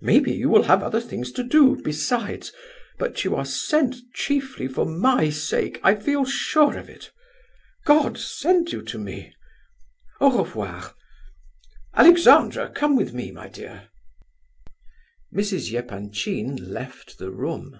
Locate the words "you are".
3.22-3.44